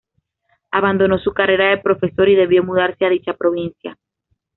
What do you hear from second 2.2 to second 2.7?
y debió